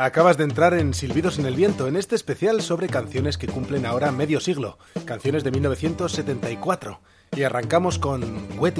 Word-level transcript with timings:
Acabas 0.00 0.36
de 0.38 0.44
entrar 0.44 0.74
en 0.74 0.94
Silbidos 0.94 1.40
en 1.40 1.46
el 1.46 1.56
Viento, 1.56 1.88
en 1.88 1.96
este 1.96 2.14
especial 2.14 2.62
sobre 2.62 2.86
canciones 2.86 3.36
que 3.36 3.48
cumplen 3.48 3.84
ahora 3.84 4.12
medio 4.12 4.38
siglo, 4.38 4.78
canciones 5.04 5.42
de 5.42 5.50
1974. 5.50 7.00
Y 7.36 7.42
arrancamos 7.42 7.98
con 7.98 8.22
Wet 8.60 8.78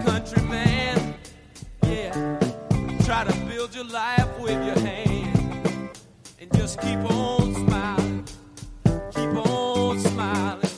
Countryman. 0.00 1.14
Yeah, 1.84 2.38
try 3.04 3.24
to 3.24 3.34
build 3.46 3.74
your 3.74 3.84
life 3.84 4.38
with 4.40 4.64
your 4.64 4.76
and 6.40 6.52
just 6.54 6.80
keep 6.80 6.98
on 6.98 7.54
smiling, 7.54 8.24
keep 9.14 9.46
on 9.46 9.98
smiling. 10.00 10.71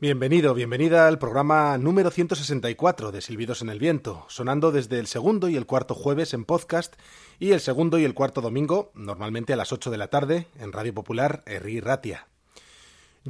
Bienvenido, 0.00 0.54
bienvenida 0.54 1.08
al 1.08 1.18
programa 1.18 1.76
número 1.76 2.10
164 2.10 3.12
de 3.12 3.20
Silbidos 3.20 3.60
en 3.60 3.68
el 3.68 3.78
Viento, 3.78 4.24
sonando 4.28 4.72
desde 4.72 4.98
el 4.98 5.06
segundo 5.06 5.50
y 5.50 5.56
el 5.56 5.66
cuarto 5.66 5.94
jueves 5.94 6.32
en 6.32 6.46
podcast 6.46 6.94
y 7.38 7.52
el 7.52 7.60
segundo 7.60 7.98
y 7.98 8.04
el 8.04 8.14
cuarto 8.14 8.40
domingo, 8.40 8.92
normalmente 8.94 9.52
a 9.52 9.56
las 9.56 9.74
8 9.74 9.90
de 9.90 9.98
la 9.98 10.08
tarde, 10.08 10.46
en 10.58 10.72
Radio 10.72 10.94
Popular 10.94 11.42
Erri 11.44 11.80
Ratia. 11.80 12.28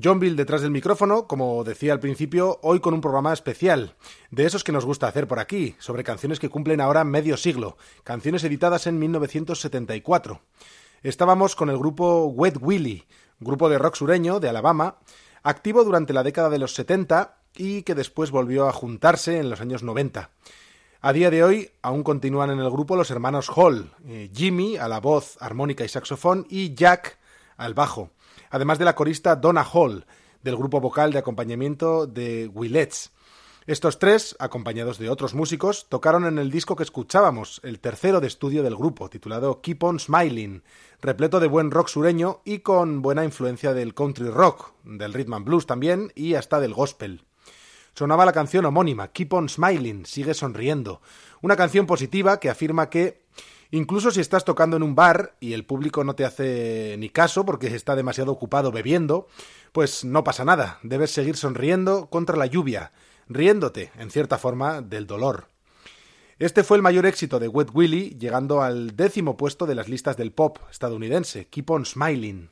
John 0.00 0.20
Bill 0.20 0.36
detrás 0.36 0.62
del 0.62 0.70
micrófono, 0.70 1.26
como 1.26 1.64
decía 1.64 1.92
al 1.92 1.98
principio, 1.98 2.60
hoy 2.62 2.78
con 2.78 2.94
un 2.94 3.00
programa 3.00 3.32
especial, 3.32 3.97
de 4.31 4.47
esos 4.47 4.62
que 4.62 4.70
nos 4.70 4.84
gusta 4.87 5.08
hacer 5.08 5.26
por 5.26 5.41
aquí, 5.41 5.75
sobre 5.81 6.04
canciones 6.04 6.38
que 6.38 6.50
cumplen 6.50 6.81
ahora 6.81 7.02
medio 7.02 7.37
siglo, 7.37 7.78
canciones 8.04 8.44
editadas 8.44 8.87
en 8.87 8.96
1974. 9.00 10.40
Estábamos 11.02 11.56
con 11.56 11.69
el 11.69 11.78
grupo 11.78 12.26
Wet 12.26 12.58
Willy, 12.61 13.08
grupo 13.40 13.69
de 13.69 13.78
rock 13.78 13.96
sureño 13.96 14.38
de 14.38 14.50
Alabama, 14.50 14.99
activo 15.42 15.84
durante 15.84 16.12
la 16.12 16.22
década 16.22 16.50
de 16.50 16.58
los 16.58 16.75
70 16.75 17.37
y 17.56 17.82
que 17.82 17.94
después 17.94 18.31
volvió 18.31 18.69
a 18.69 18.72
juntarse 18.72 19.38
en 19.38 19.50
los 19.50 19.60
años 19.60 19.82
90. 19.82 20.31
A 21.02 21.12
día 21.12 21.31
de 21.31 21.42
hoy 21.42 21.70
aún 21.82 22.02
continúan 22.02 22.50
en 22.50 22.58
el 22.58 22.70
grupo 22.70 22.94
los 22.94 23.10
hermanos 23.10 23.50
Hall, 23.54 23.90
eh, 24.06 24.31
Jimmy 24.34 24.76
a 24.76 24.87
la 24.87 25.00
voz, 25.00 25.38
armónica 25.40 25.84
y 25.84 25.88
saxofón 25.88 26.46
y 26.50 26.75
Jack 26.75 27.19
al 27.56 27.75
bajo, 27.75 28.10
además 28.50 28.78
de 28.78 28.84
la 28.84 28.94
corista 28.94 29.37
Donna 29.37 29.64
Hall 29.64 30.04
del 30.42 30.56
grupo 30.56 30.81
vocal 30.81 31.12
de 31.12 31.19
acompañamiento 31.19 32.06
de 32.06 32.48
Willets. 32.48 33.12
Estos 33.70 34.00
tres, 34.00 34.34
acompañados 34.40 34.99
de 34.99 35.08
otros 35.11 35.32
músicos, 35.32 35.87
tocaron 35.88 36.26
en 36.26 36.38
el 36.38 36.50
disco 36.50 36.75
que 36.75 36.82
escuchábamos, 36.82 37.61
el 37.62 37.78
tercero 37.78 38.20
de 38.20 38.26
estudio 38.26 38.64
del 38.64 38.75
grupo, 38.75 39.08
titulado 39.08 39.61
Keep 39.61 39.84
on 39.84 40.00
Smiling, 40.00 40.64
repleto 41.00 41.38
de 41.38 41.46
buen 41.46 41.70
rock 41.70 41.87
sureño 41.87 42.40
y 42.44 42.58
con 42.58 43.00
buena 43.00 43.25
influencia 43.25 43.72
del 43.72 43.94
country 43.94 44.28
rock, 44.28 44.72
del 44.82 45.14
rhythm 45.14 45.34
and 45.34 45.44
blues 45.44 45.67
también 45.67 46.11
y 46.17 46.34
hasta 46.34 46.58
del 46.58 46.75
gospel. 46.75 47.22
sonaba 47.94 48.25
la 48.25 48.32
canción 48.32 48.64
homónima, 48.64 49.12
Keep 49.12 49.34
on 49.34 49.49
Smiling, 49.49 50.05
sigue 50.05 50.34
sonriendo. 50.34 51.00
Una 51.40 51.55
canción 51.55 51.87
positiva 51.87 52.40
que 52.40 52.50
afirma 52.50 52.90
que 52.90 53.23
incluso 53.70 54.11
si 54.11 54.20
estás 54.20 54.44
tocando 54.44 54.78
en 54.78 54.82
un 54.82 54.96
bar 54.96 55.37
y 55.38 55.52
el 55.52 55.64
público 55.64 56.02
no 56.02 56.16
te 56.16 56.25
hace 56.25 56.96
ni 56.99 57.08
caso 57.08 57.44
porque 57.44 57.69
está 57.69 57.94
demasiado 57.94 58.32
ocupado 58.32 58.73
bebiendo, 58.73 59.28
pues 59.70 60.05
no 60.05 60.25
pasa 60.25 60.44
nada, 60.44 60.81
debes 60.82 61.12
seguir 61.12 61.37
sonriendo 61.37 62.06
contra 62.11 62.37
la 62.37 62.46
lluvia, 62.46 62.90
riéndote, 63.31 63.93
en 63.97 64.11
cierta 64.11 64.37
forma, 64.37 64.82
del 64.82 65.06
dolor. 65.06 65.47
Este 66.38 66.65
fue 66.65 66.77
el 66.77 66.82
mayor 66.82 67.06
éxito 67.06 67.38
de 67.38 67.49
Wet 67.49 67.69
Willie, 67.73 68.17
llegando 68.19 68.61
al 68.61 68.97
décimo 68.97 69.37
puesto 69.37 69.67
de 69.67 69.75
las 69.75 69.88
listas 69.88 70.17
del 70.17 70.32
pop 70.32 70.59
estadounidense, 70.71 71.47
Keep 71.47 71.71
on 71.71 71.87
Smiling. 71.87 72.50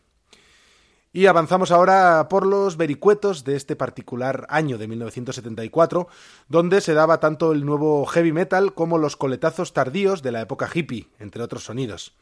Y 1.13 1.27
avanzamos 1.27 1.73
ahora 1.73 2.29
por 2.29 2.47
los 2.47 2.77
vericuetos 2.77 3.43
de 3.43 3.57
este 3.57 3.77
particular 3.77 4.47
año 4.51 4.79
de 4.79 4.87
1974, 4.87 6.07
donde 6.49 6.81
se 6.81 6.95
daba 6.95 7.19
tanto 7.19 7.53
el 7.53 7.65
nuevo 7.65 8.05
heavy 8.07 8.33
metal 8.33 8.75
como 8.75 8.99
los 8.99 9.17
coletazos 9.17 9.73
tardíos 9.73 10.23
de 10.23 10.33
la 10.33 10.43
época 10.43 10.69
hippie, 10.73 11.09
entre 11.19 11.43
otros 11.43 11.65
sonidos. 11.65 12.15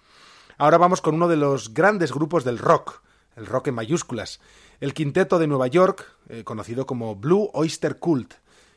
Ahora 0.56 0.78
vamos 0.78 1.02
con 1.02 1.16
uno 1.16 1.28
de 1.28 1.36
los 1.36 1.74
grandes 1.74 2.12
grupos 2.12 2.44
del 2.44 2.58
rock, 2.58 3.02
el 3.34 3.44
rock 3.44 3.66
en 3.66 3.74
mayúsculas, 3.74 4.40
el 4.80 4.94
quinteto 4.94 5.38
de 5.38 5.48
Nueva 5.48 5.66
York, 5.66 6.06
eh, 6.28 6.44
conocido 6.44 6.86
como 6.86 7.16
Blue 7.16 7.50
Oyster 7.52 7.98
Cult, 7.98 8.34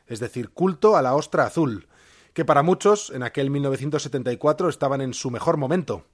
es 0.10 0.20
decir, 0.20 0.50
culto 0.50 0.98
a 0.98 1.02
la 1.02 1.16
ostra 1.16 1.46
azul, 1.46 1.88
que 2.34 2.46
para 2.46 2.64
muchos 2.64 3.10
en 3.12 3.24
aquel 3.24 3.50
1974 3.50 4.70
estaban 4.70 5.02
en 5.02 5.14
su 5.14 5.32
mejor 5.32 5.58
momento. 5.58 6.06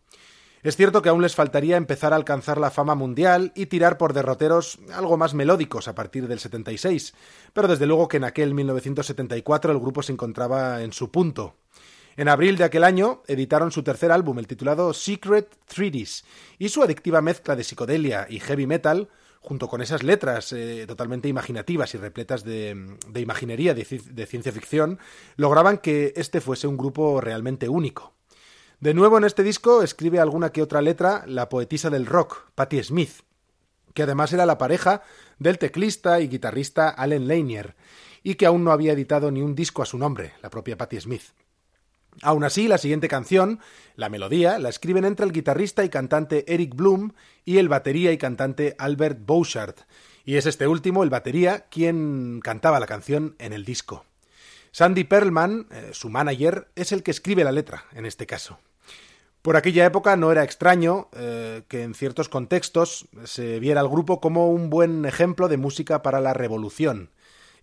Es 0.63 0.75
cierto 0.75 1.03
que 1.03 1.09
aún 1.09 1.21
les 1.21 1.35
faltaría 1.35 1.77
empezar 1.77 2.11
a 2.11 2.15
alcanzar 2.15 2.57
la 2.57 2.71
fama 2.71 2.95
mundial 2.95 3.51
y 3.55 3.67
tirar 3.67 3.99
por 3.99 4.13
derroteros 4.13 4.79
algo 4.91 5.15
más 5.15 5.35
melódicos 5.35 5.87
a 5.87 5.93
partir 5.93 6.27
del 6.27 6.39
76, 6.39 7.13
pero 7.53 7.67
desde 7.67 7.85
luego 7.85 8.07
que 8.07 8.17
en 8.17 8.23
aquel 8.23 8.55
1974 8.55 9.71
el 9.71 9.79
grupo 9.79 10.01
se 10.01 10.13
encontraba 10.13 10.81
en 10.81 10.91
su 10.91 11.11
punto. 11.11 11.55
En 12.17 12.29
abril 12.29 12.57
de 12.57 12.63
aquel 12.63 12.83
año 12.83 13.21
editaron 13.27 13.71
su 13.71 13.83
tercer 13.83 14.11
álbum, 14.11 14.39
el 14.39 14.47
titulado 14.47 14.93
Secret 14.93 15.55
Treaties, 15.67 16.25
y 16.57 16.69
su 16.69 16.81
adictiva 16.81 17.21
mezcla 17.21 17.55
de 17.55 17.63
psicodelia 17.63 18.25
y 18.27 18.39
heavy 18.39 18.65
metal, 18.65 19.09
junto 19.45 19.67
con 19.67 19.81
esas 19.81 20.01
letras 20.01 20.51
eh, 20.51 20.85
totalmente 20.87 21.27
imaginativas 21.27 21.93
y 21.93 21.97
repletas 21.97 22.43
de, 22.43 22.97
imaginería 23.15 23.73
de 23.75 24.25
ciencia 24.25 24.51
ficción, 24.51 24.99
lograban 25.37 25.77
que 25.77 26.13
este 26.15 26.41
fuese 26.41 26.67
un 26.67 26.77
grupo 26.77 27.21
realmente 27.21 27.69
único. 27.69 28.13
De 28.79 28.93
nuevo 28.93 29.17
en 29.17 29.23
este 29.23 29.43
disco 29.43 29.83
escribe 29.83 30.19
alguna 30.19 30.51
que 30.51 30.61
otra 30.61 30.81
letra 30.81 31.23
la 31.27 31.47
poetisa 31.47 31.89
del 31.89 32.05
rock, 32.05 32.49
Patti 32.55 32.83
Smith, 32.83 33.21
que 33.93 34.03
además 34.03 34.33
era 34.33 34.45
la 34.45 34.57
pareja 34.57 35.03
del 35.39 35.57
teclista 35.57 36.19
y 36.19 36.27
guitarrista 36.27 36.89
Allen 36.89 37.27
Lanier, 37.27 37.75
y 38.23 38.35
que 38.35 38.45
aún 38.45 38.63
no 38.63 38.71
había 38.71 38.93
editado 38.93 39.31
ni 39.31 39.41
un 39.41 39.55
disco 39.55 39.81
a 39.81 39.85
su 39.85 39.97
nombre, 39.97 40.33
la 40.41 40.49
propia 40.49 40.77
Patti 40.77 40.99
Smith. 40.99 41.23
Aún 42.21 42.43
así, 42.43 42.67
la 42.67 42.77
siguiente 42.77 43.07
canción, 43.07 43.59
la 43.95 44.09
melodía, 44.09 44.57
la 44.59 44.69
escriben 44.69 45.05
entre 45.05 45.25
el 45.25 45.31
guitarrista 45.31 45.83
y 45.83 45.89
cantante 45.89 46.45
Eric 46.53 46.75
Bloom 46.75 47.13
y 47.43 47.57
el 47.57 47.69
batería 47.69 48.11
y 48.11 48.17
cantante 48.17 48.75
Albert 48.77 49.19
Bouchard, 49.25 49.75
y 50.25 50.37
es 50.37 50.45
este 50.45 50.67
último, 50.67 51.03
el 51.03 51.09
batería, 51.09 51.65
quien 51.69 52.39
cantaba 52.41 52.79
la 52.79 52.87
canción 52.87 53.35
en 53.37 53.53
el 53.53 53.63
disco. 53.63 54.05
Sandy 54.71 55.03
Perlman, 55.03 55.67
eh, 55.71 55.89
su 55.93 56.09
manager, 56.09 56.67
es 56.75 56.91
el 56.91 57.03
que 57.03 57.11
escribe 57.11 57.43
la 57.43 57.51
letra, 57.51 57.85
en 57.93 58.05
este 58.05 58.25
caso. 58.25 58.59
Por 59.41 59.55
aquella 59.55 59.85
época 59.85 60.15
no 60.15 60.31
era 60.31 60.43
extraño 60.43 61.09
eh, 61.15 61.61
que 61.67 61.83
en 61.83 61.93
ciertos 61.93 62.29
contextos 62.29 63.07
se 63.25 63.59
viera 63.59 63.79
al 63.79 63.87
grupo 63.87 64.19
como 64.19 64.49
un 64.49 64.71
buen 64.71 65.05
ejemplo 65.05 65.47
de 65.47 65.57
música 65.57 66.01
para 66.01 66.19
la 66.19 66.33
revolución. 66.33 67.11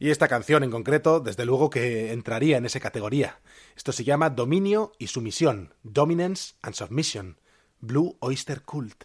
Y 0.02 0.10
esta 0.10 0.26
canción 0.26 0.64
en 0.64 0.72
concreto, 0.72 1.20
desde 1.20 1.44
luego 1.44 1.70
que 1.70 2.10
entraría 2.10 2.56
en 2.56 2.66
esa 2.66 2.80
categoría. 2.80 3.38
Esto 3.76 3.92
se 3.92 4.02
llama 4.02 4.30
Dominio 4.30 4.94
y 4.98 5.06
Sumisión, 5.06 5.74
Dominance 5.84 6.54
and 6.60 6.74
Submission, 6.74 7.38
Blue 7.78 8.16
Oyster 8.18 8.62
Cult. 8.62 9.04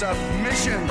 Submission. 0.00 0.89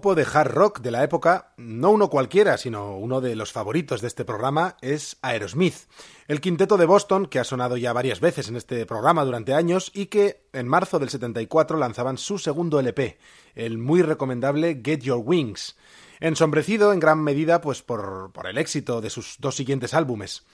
Grupo 0.00 0.14
de 0.14 0.26
hard 0.32 0.52
rock 0.52 0.80
de 0.80 0.90
la 0.90 1.04
época, 1.04 1.52
no 1.58 1.90
uno 1.90 2.08
cualquiera, 2.08 2.56
sino 2.56 2.96
uno 2.96 3.20
de 3.20 3.36
los 3.36 3.52
favoritos 3.52 4.00
de 4.00 4.06
este 4.06 4.24
programa, 4.24 4.78
es 4.80 5.18
Aerosmith, 5.20 5.74
el 6.26 6.40
quinteto 6.40 6.78
de 6.78 6.86
Boston 6.86 7.26
que 7.26 7.38
ha 7.38 7.44
sonado 7.44 7.76
ya 7.76 7.92
varias 7.92 8.18
veces 8.18 8.48
en 8.48 8.56
este 8.56 8.86
programa 8.86 9.26
durante 9.26 9.52
años 9.52 9.90
y 9.92 10.06
que 10.06 10.48
en 10.54 10.68
marzo 10.68 10.98
del 10.98 11.10
74 11.10 11.76
lanzaban 11.76 12.16
su 12.16 12.38
segundo 12.38 12.80
LP, 12.80 13.18
el 13.54 13.76
muy 13.76 14.00
recomendable 14.00 14.80
Get 14.82 15.00
Your 15.00 15.20
Wings, 15.22 15.76
ensombrecido 16.18 16.94
en 16.94 17.00
gran 17.00 17.22
medida 17.22 17.60
pues 17.60 17.82
por, 17.82 18.32
por 18.32 18.46
el 18.46 18.56
éxito 18.56 19.02
de 19.02 19.10
sus 19.10 19.36
dos 19.38 19.54
siguientes 19.54 19.92
álbumes. 19.92 20.46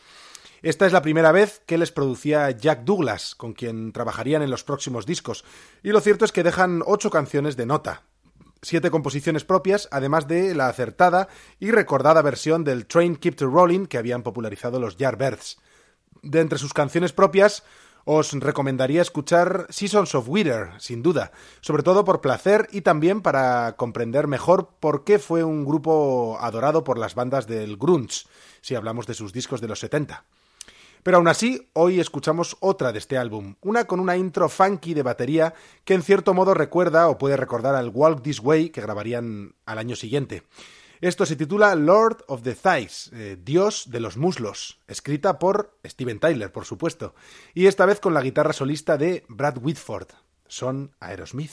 Esta 0.61 0.87
es 0.87 0.93
la 0.93 1.03
primera 1.03 1.31
vez 1.31 1.63
que 1.67 1.79
les 1.79 1.93
producía 1.93 2.51
Jack 2.51 2.83
Douglas, 2.83 3.37
con 3.37 3.53
quien 3.53 3.93
trabajarían 3.93 4.43
en 4.43 4.51
los 4.51 4.65
próximos 4.65 5.07
discos, 5.07 5.45
y 5.85 5.91
lo 5.91 6.01
cierto 6.01 6.25
es 6.25 6.33
que 6.33 6.43
dejan 6.43 6.83
ocho 6.85 7.11
canciones 7.11 7.57
de 7.57 7.67
nota, 7.67 8.03
siete 8.67 8.91
composiciones 8.91 9.45
propias, 9.45 9.89
además 9.93 10.27
de 10.27 10.55
la 10.55 10.69
acertada 10.69 11.29
y 11.61 11.71
recordada 11.71 12.21
versión 12.21 12.65
del 12.65 12.87
Train 12.87 13.17
Keep 13.17 13.37
to 13.37 13.47
Rolling 13.47 13.87
que 13.87 13.99
habían 13.99 14.23
popularizado 14.23 14.81
los 14.81 14.97
Yardbirds. 14.97 15.59
De 16.23 16.41
entre 16.41 16.59
sus 16.59 16.75
canciones 16.75 17.13
propias, 17.13 17.63
os 18.05 18.33
recomendaría 18.33 19.03
escuchar 19.03 19.67
Seasons 19.71 20.15
of 20.15 20.29
Winter, 20.29 20.71
sin 20.79 21.03
duda, 21.03 21.31
sobre 21.61 21.83
todo 21.85 22.05
por 22.05 22.21
placer 22.21 22.69
y 22.73 22.81
también 22.81 23.21
para 23.21 23.77
comprender 23.77 24.27
mejor 24.27 24.71
por 24.81 25.05
qué 25.05 25.19
fue 25.19 25.45
un 25.45 25.65
grupo 25.65 26.39
adorado 26.41 26.83
por 26.83 26.99
las 26.99 27.15
bandas 27.15 27.47
del 27.47 27.77
grunge, 27.77 28.27
si 28.63 28.75
hablamos 28.75 29.07
de 29.07 29.15
sus 29.15 29.33
discos 29.33 29.61
de 29.61 29.69
los 29.69 29.79
70. 29.79 30.25
Pero 31.07 31.19
aún 31.19 31.29
así, 31.29 31.69
hoy 31.73 32.01
escuchamos 32.01 32.57
otra 32.59 32.91
de 32.91 32.99
este 32.99 33.17
álbum, 33.17 33.55
una 33.61 33.85
con 33.85 34.01
una 34.01 34.17
intro 34.17 34.49
funky 34.49 34.93
de 34.93 35.05
batería 35.05 35.55
que 35.85 35.95
en 35.95 36.03
cierto 36.03 36.35
modo 36.35 36.53
recuerda 36.53 37.09
o 37.09 37.17
puede 37.17 37.37
recordar 37.37 37.77
al 37.77 37.91
Walk 37.91 38.25
This 38.25 38.41
Way 38.41 38.71
que 38.71 38.81
grabarían 38.81 39.55
al 39.67 39.79
año 39.79 39.95
siguiente. 39.95 40.43
Esto 41.01 41.25
se 41.25 41.37
titula 41.37 41.77
Lord 41.77 42.25
of 42.27 42.43
the 42.43 42.57
Thighs, 42.57 43.13
eh, 43.13 43.39
Dios 43.41 43.89
de 43.89 44.01
los 44.01 44.17
muslos, 44.17 44.81
escrita 44.89 45.39
por 45.39 45.79
Steven 45.87 46.19
Tyler, 46.19 46.51
por 46.51 46.65
supuesto, 46.65 47.15
y 47.55 47.67
esta 47.67 47.87
vez 47.87 48.01
con 48.01 48.13
la 48.13 48.21
guitarra 48.21 48.53
solista 48.53 48.97
de 48.99 49.25
Brad 49.29 49.59
Whitford. 49.63 50.09
Son 50.49 50.91
Aerosmith. 50.99 51.53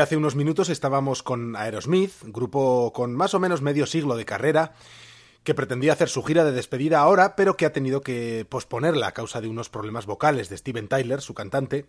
Hace 0.00 0.16
unos 0.16 0.36
minutos 0.36 0.70
estábamos 0.70 1.22
con 1.22 1.54
Aerosmith, 1.54 2.12
grupo 2.22 2.92
con 2.94 3.14
más 3.14 3.34
o 3.34 3.40
menos 3.40 3.60
medio 3.60 3.84
siglo 3.84 4.16
de 4.16 4.24
carrera, 4.24 4.72
que 5.44 5.54
pretendía 5.54 5.92
hacer 5.92 6.08
su 6.08 6.22
gira 6.22 6.44
de 6.44 6.52
despedida 6.52 7.00
ahora, 7.00 7.36
pero 7.36 7.56
que 7.56 7.66
ha 7.66 7.72
tenido 7.72 8.00
que 8.00 8.46
posponerla 8.48 9.08
a 9.08 9.12
causa 9.12 9.42
de 9.42 9.48
unos 9.48 9.68
problemas 9.68 10.06
vocales 10.06 10.48
de 10.48 10.56
Steven 10.56 10.88
Tyler, 10.88 11.20
su 11.20 11.34
cantante. 11.34 11.86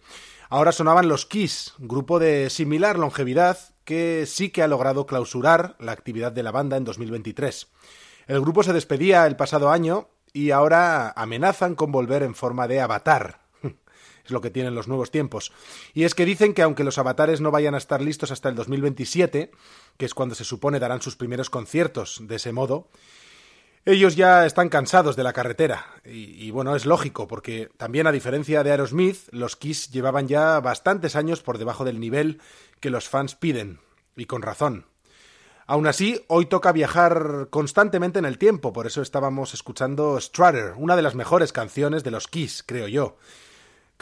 Ahora 0.49 0.73
sonaban 0.73 1.07
los 1.07 1.25
Kiss, 1.25 1.75
grupo 1.77 2.19
de 2.19 2.49
similar 2.49 2.99
longevidad 2.99 3.57
que 3.85 4.25
sí 4.27 4.49
que 4.49 4.63
ha 4.63 4.67
logrado 4.67 5.05
clausurar 5.05 5.75
la 5.79 5.93
actividad 5.93 6.33
de 6.33 6.43
la 6.43 6.51
banda 6.51 6.75
en 6.75 6.83
2023. 6.83 7.67
El 8.27 8.41
grupo 8.41 8.63
se 8.63 8.73
despedía 8.73 9.25
el 9.27 9.37
pasado 9.37 9.71
año 9.71 10.09
y 10.33 10.51
ahora 10.51 11.11
amenazan 11.11 11.75
con 11.75 11.91
volver 11.91 12.23
en 12.23 12.35
forma 12.35 12.67
de 12.67 12.81
avatar, 12.81 13.42
es 14.25 14.31
lo 14.31 14.41
que 14.41 14.49
tienen 14.49 14.75
los 14.75 14.87
nuevos 14.87 15.11
tiempos. 15.11 15.51
Y 15.93 16.03
es 16.03 16.15
que 16.15 16.25
dicen 16.25 16.53
que 16.53 16.61
aunque 16.61 16.83
los 16.83 16.97
avatares 16.97 17.41
no 17.41 17.51
vayan 17.51 17.75
a 17.75 17.77
estar 17.77 18.01
listos 18.01 18.31
hasta 18.31 18.49
el 18.49 18.55
2027, 18.55 19.51
que 19.97 20.05
es 20.05 20.13
cuando 20.13 20.35
se 20.35 20.43
supone 20.43 20.79
darán 20.79 21.01
sus 21.01 21.15
primeros 21.15 21.49
conciertos 21.49 22.21
de 22.21 22.35
ese 22.35 22.51
modo, 22.51 22.87
ellos 23.85 24.15
ya 24.15 24.45
están 24.45 24.69
cansados 24.69 25.17
de 25.17 25.23
la 25.23 25.33
carretera. 25.33 25.85
Y, 26.05 26.51
bueno, 26.51 26.75
es 26.75 26.85
lógico, 26.85 27.27
porque 27.27 27.69
también 27.75 28.07
a 28.07 28.13
diferencia 28.13 28.63
de 28.63 28.71
Aerosmith, 28.71 29.27
los 29.31 29.57
Kiss 29.57 29.91
llevaban 29.91 30.27
ya 30.27 30.61
bastantes 30.61 31.17
años 31.17 31.41
por 31.41 31.57
debajo 31.57 31.83
del 31.83 31.99
nivel 31.99 32.39
que 32.79 32.89
los 32.89 33.09
fans 33.09 33.35
piden, 33.35 33.79
y 34.15 34.25
con 34.25 34.41
razón. 34.41 34.85
Aún 35.65 35.87
así, 35.87 36.23
hoy 36.27 36.45
toca 36.45 36.71
viajar 36.71 37.47
constantemente 37.49 38.19
en 38.19 38.25
el 38.25 38.37
tiempo, 38.37 38.71
por 38.73 38.85
eso 38.87 39.01
estábamos 39.01 39.53
escuchando 39.53 40.19
Strutter, 40.19 40.73
una 40.77 40.95
de 40.95 41.01
las 41.01 41.15
mejores 41.15 41.53
canciones 41.53 42.03
de 42.03 42.11
los 42.11 42.27
Kiss, 42.27 42.63
creo 42.65 42.87
yo 42.87 43.17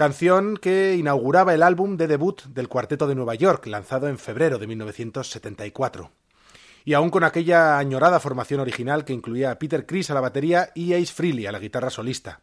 canción 0.02 0.58
que 0.58 0.96
inauguraba 0.96 1.54
el 1.54 1.62
álbum 1.62 1.96
de 1.96 2.08
debut 2.08 2.42
del 2.46 2.68
Cuarteto 2.68 3.06
de 3.06 3.14
Nueva 3.14 3.36
York, 3.36 3.68
lanzado 3.68 4.08
en 4.08 4.18
febrero 4.18 4.58
de 4.58 4.66
1974. 4.66 6.10
Y 6.84 6.96
aún 6.96 7.12
con 7.12 7.24
aquella 7.24 7.78
añorada 7.78 8.20
formación 8.20 8.62
original 8.62 9.06
que 9.06 9.14
incluía 9.14 9.52
a 9.52 9.60
Peter 9.60 9.86
Criss 9.86 10.10
a 10.10 10.16
la 10.16 10.22
batería 10.22 10.72
y 10.74 10.96
Ace 10.96 11.14
Frehley 11.14 11.46
a 11.46 11.52
la 11.52 11.60
guitarra 11.60 11.92
solista. 11.92 12.40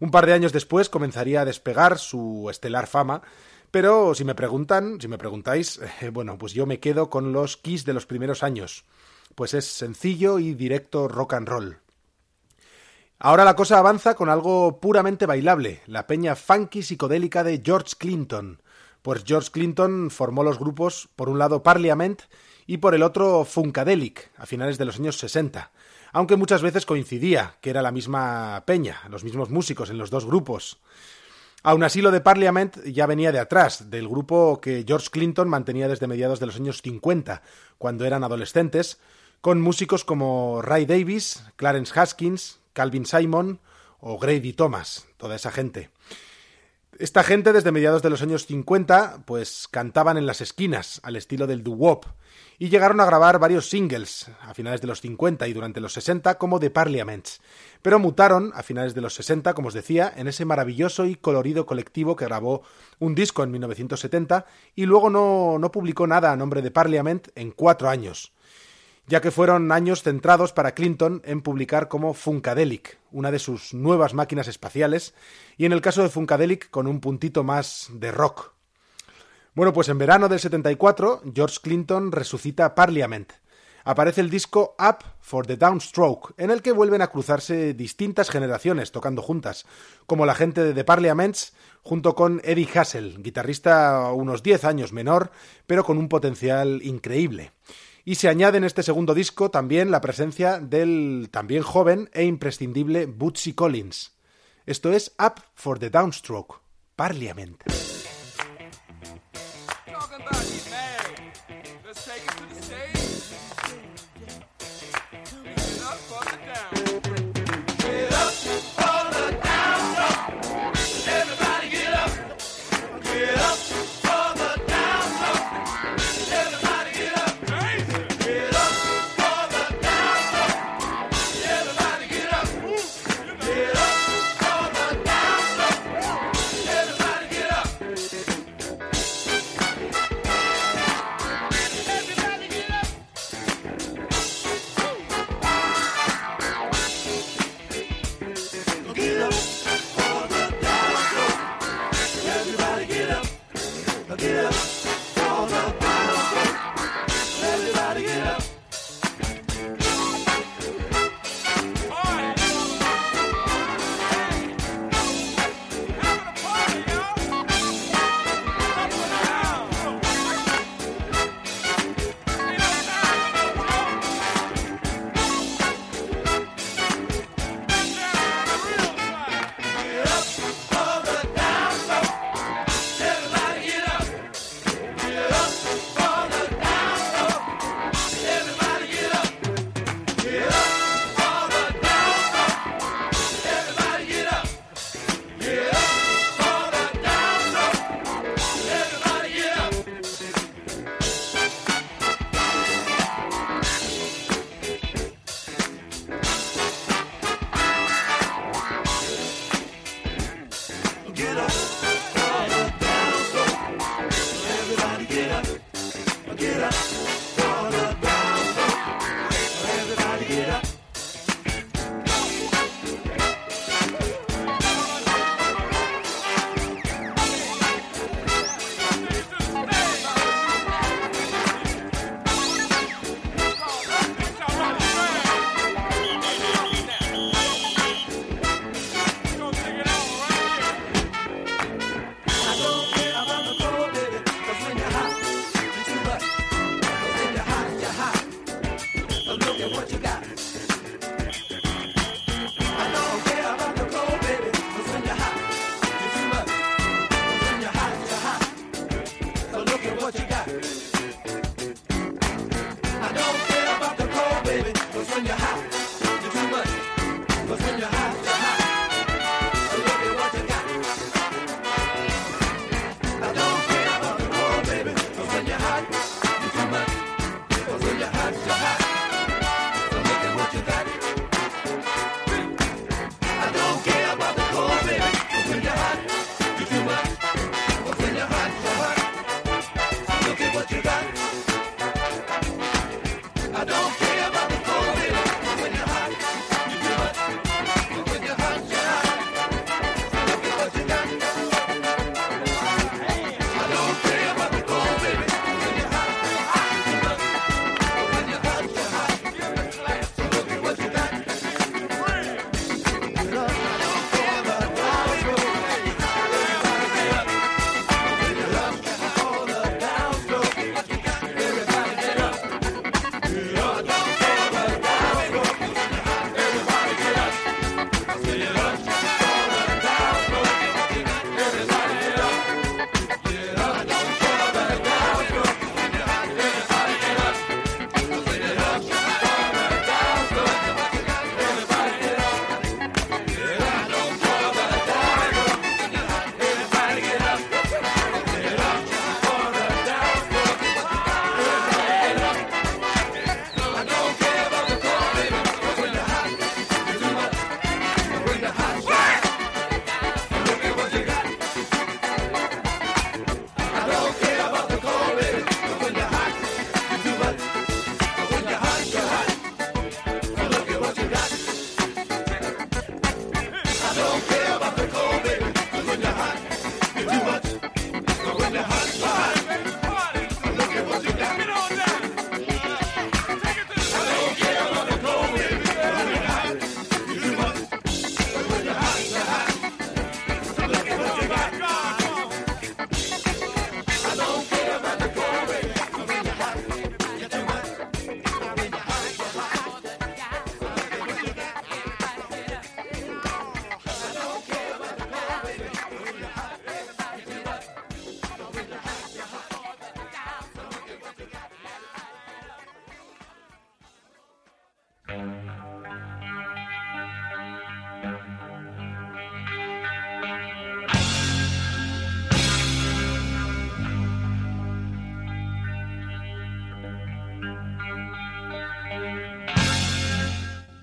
Un 0.00 0.10
par 0.10 0.26
de 0.26 0.34
años 0.34 0.52
después 0.52 0.90
comenzaría 0.90 1.40
a 1.40 1.44
despegar 1.46 1.96
su 1.96 2.48
estelar 2.50 2.86
fama, 2.86 3.22
pero 3.70 4.14
si 4.14 4.24
me 4.24 4.34
preguntan, 4.34 5.00
si 5.00 5.08
me 5.08 5.16
preguntáis, 5.16 5.80
eh, 6.02 6.10
bueno, 6.10 6.36
pues 6.36 6.52
yo 6.52 6.66
me 6.66 6.78
quedo 6.78 7.08
con 7.08 7.32
los 7.32 7.56
Kiss 7.56 7.86
de 7.86 7.94
los 7.94 8.04
primeros 8.04 8.42
años, 8.42 8.84
pues 9.34 9.54
es 9.54 9.64
sencillo 9.64 10.38
y 10.38 10.52
directo 10.52 11.08
rock 11.08 11.32
and 11.32 11.48
roll. 11.48 11.81
Ahora 13.24 13.44
la 13.44 13.54
cosa 13.54 13.78
avanza 13.78 14.16
con 14.16 14.28
algo 14.28 14.80
puramente 14.80 15.26
bailable, 15.26 15.80
la 15.86 16.08
peña 16.08 16.34
funky 16.34 16.82
psicodélica 16.82 17.44
de 17.44 17.62
George 17.64 17.94
Clinton. 17.96 18.60
Pues 19.00 19.22
George 19.24 19.52
Clinton 19.52 20.10
formó 20.10 20.42
los 20.42 20.58
grupos, 20.58 21.08
por 21.14 21.28
un 21.28 21.38
lado 21.38 21.62
Parliament 21.62 22.22
y 22.66 22.78
por 22.78 22.96
el 22.96 23.04
otro 23.04 23.44
Funkadelic, 23.44 24.32
a 24.38 24.44
finales 24.44 24.76
de 24.76 24.86
los 24.86 24.98
años 24.98 25.18
60, 25.18 25.70
aunque 26.12 26.34
muchas 26.34 26.62
veces 26.62 26.84
coincidía 26.84 27.54
que 27.60 27.70
era 27.70 27.80
la 27.80 27.92
misma 27.92 28.64
peña, 28.66 29.02
los 29.08 29.22
mismos 29.22 29.50
músicos 29.50 29.88
en 29.90 29.98
los 29.98 30.10
dos 30.10 30.26
grupos. 30.26 30.80
Aún 31.62 31.84
así, 31.84 32.02
lo 32.02 32.10
de 32.10 32.22
Parliament 32.22 32.82
ya 32.86 33.06
venía 33.06 33.30
de 33.30 33.38
atrás, 33.38 33.88
del 33.88 34.08
grupo 34.08 34.60
que 34.60 34.84
George 34.84 35.10
Clinton 35.12 35.48
mantenía 35.48 35.86
desde 35.86 36.08
mediados 36.08 36.40
de 36.40 36.46
los 36.46 36.56
años 36.56 36.82
50, 36.82 37.40
cuando 37.78 38.04
eran 38.04 38.24
adolescentes, 38.24 38.98
con 39.40 39.60
músicos 39.60 40.04
como 40.04 40.60
Ray 40.60 40.86
Davis, 40.86 41.44
Clarence 41.54 41.92
Haskins, 41.94 42.58
Calvin 42.72 43.06
Simon 43.06 43.60
o 44.00 44.18
Grady 44.18 44.52
Thomas, 44.52 45.06
toda 45.16 45.36
esa 45.36 45.50
gente. 45.50 45.90
Esta 46.98 47.22
gente 47.22 47.54
desde 47.54 47.72
mediados 47.72 48.02
de 48.02 48.10
los 48.10 48.20
años 48.20 48.46
50 48.46 49.22
pues 49.24 49.66
cantaban 49.70 50.18
en 50.18 50.26
las 50.26 50.42
esquinas 50.42 51.00
al 51.02 51.16
estilo 51.16 51.46
del 51.46 51.64
doo-wop 51.64 52.04
y 52.58 52.68
llegaron 52.68 53.00
a 53.00 53.06
grabar 53.06 53.38
varios 53.38 53.68
singles 53.70 54.30
a 54.42 54.52
finales 54.52 54.82
de 54.82 54.88
los 54.88 55.00
50 55.00 55.48
y 55.48 55.52
durante 55.54 55.80
los 55.80 55.94
60 55.94 56.36
como 56.36 56.60
The 56.60 56.70
Parliaments, 56.70 57.40
pero 57.80 57.98
mutaron 57.98 58.52
a 58.54 58.62
finales 58.62 58.94
de 58.94 59.00
los 59.00 59.14
60, 59.14 59.54
como 59.54 59.68
os 59.68 59.74
decía, 59.74 60.12
en 60.14 60.28
ese 60.28 60.44
maravilloso 60.44 61.06
y 61.06 61.16
colorido 61.16 61.64
colectivo 61.64 62.14
que 62.14 62.26
grabó 62.26 62.62
un 62.98 63.14
disco 63.14 63.42
en 63.42 63.52
1970 63.52 64.44
y 64.74 64.84
luego 64.84 65.08
no, 65.08 65.58
no 65.58 65.72
publicó 65.72 66.06
nada 66.06 66.30
a 66.30 66.36
nombre 66.36 66.60
de 66.60 66.70
Parliament 66.70 67.28
en 67.34 67.52
cuatro 67.52 67.88
años 67.88 68.32
ya 69.06 69.20
que 69.20 69.30
fueron 69.30 69.72
años 69.72 70.02
centrados 70.02 70.52
para 70.52 70.74
Clinton 70.74 71.22
en 71.24 71.42
publicar 71.42 71.88
como 71.88 72.14
Funkadelic, 72.14 72.98
una 73.10 73.30
de 73.30 73.38
sus 73.38 73.74
nuevas 73.74 74.14
máquinas 74.14 74.48
espaciales, 74.48 75.14
y 75.56 75.66
en 75.66 75.72
el 75.72 75.80
caso 75.80 76.02
de 76.02 76.08
Funkadelic 76.08 76.70
con 76.70 76.86
un 76.86 77.00
puntito 77.00 77.44
más 77.44 77.88
de 77.92 78.12
rock. 78.12 78.52
Bueno, 79.54 79.72
pues 79.72 79.88
en 79.88 79.98
verano 79.98 80.28
del 80.28 80.40
74, 80.40 81.22
George 81.34 81.58
Clinton 81.62 82.10
resucita 82.10 82.74
Parliament. 82.74 83.32
Aparece 83.84 84.20
el 84.20 84.30
disco 84.30 84.76
Up 84.78 85.04
for 85.20 85.44
the 85.46 85.56
Downstroke, 85.56 86.34
en 86.38 86.50
el 86.50 86.62
que 86.62 86.72
vuelven 86.72 87.02
a 87.02 87.08
cruzarse 87.08 87.74
distintas 87.74 88.30
generaciones 88.30 88.92
tocando 88.92 89.20
juntas, 89.20 89.66
como 90.06 90.24
la 90.24 90.36
gente 90.36 90.62
de 90.62 90.72
The 90.72 90.84
Parliaments, 90.84 91.52
junto 91.82 92.14
con 92.14 92.40
Eddie 92.44 92.68
Hassel, 92.72 93.22
guitarrista 93.22 94.12
unos 94.12 94.42
10 94.44 94.64
años 94.64 94.92
menor, 94.92 95.32
pero 95.66 95.84
con 95.84 95.98
un 95.98 96.08
potencial 96.08 96.80
increíble. 96.82 97.52
Y 98.04 98.16
se 98.16 98.28
añade 98.28 98.58
en 98.58 98.64
este 98.64 98.82
segundo 98.82 99.14
disco 99.14 99.50
también 99.50 99.90
la 99.90 100.00
presencia 100.00 100.58
del 100.58 101.28
también 101.30 101.62
joven 101.62 102.10
e 102.12 102.24
imprescindible 102.24 103.06
Bootsy 103.06 103.52
Collins. 103.52 104.12
Esto 104.66 104.92
es 104.92 105.14
Up 105.18 105.42
for 105.54 105.78
the 105.78 105.90
Downstroke, 105.90 106.56
Parliament. 106.96 107.62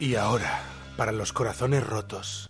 Y 0.10 0.16
ahora, 0.16 0.64
para 0.98 1.12
los 1.12 1.34
corazones 1.34 1.86
rotos. 1.86 2.49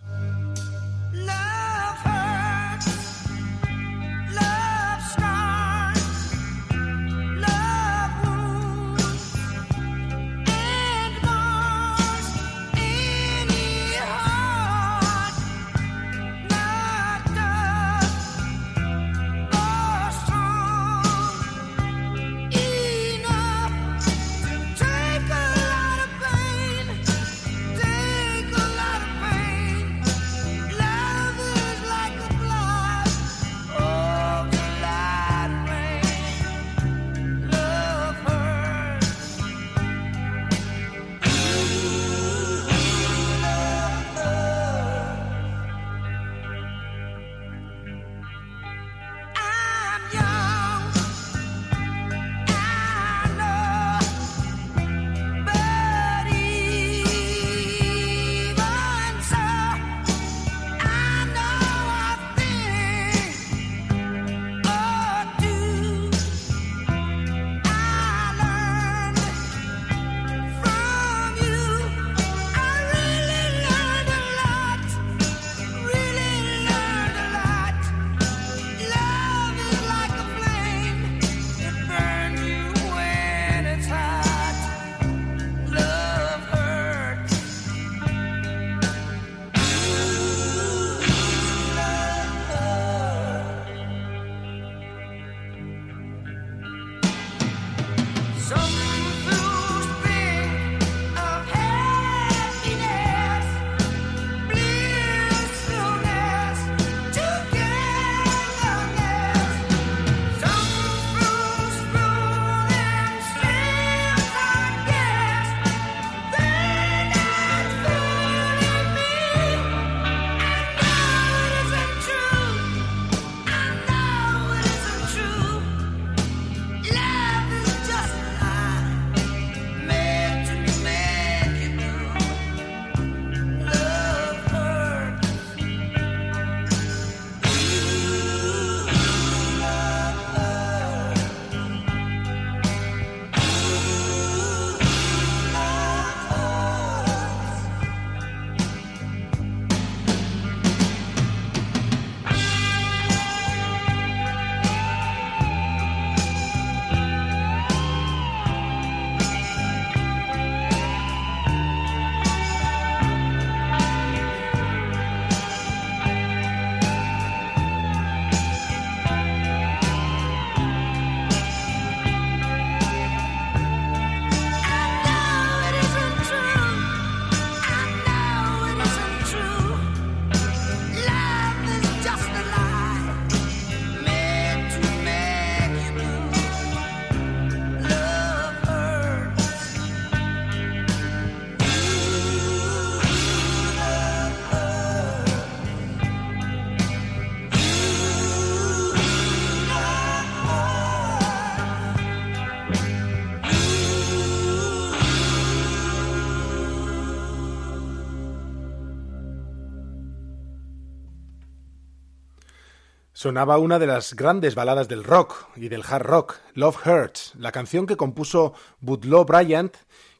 Sonaba 213.20 213.58
una 213.58 213.78
de 213.78 213.86
las 213.86 214.14
grandes 214.14 214.54
baladas 214.54 214.88
del 214.88 215.04
rock 215.04 215.44
y 215.54 215.68
del 215.68 215.84
hard 215.86 216.06
rock, 216.06 216.36
Love 216.54 216.86
Hurts, 216.86 217.34
la 217.36 217.52
canción 217.52 217.84
que 217.86 217.98
compuso 217.98 218.54
Budlow 218.80 219.26
Bryant, 219.26 219.76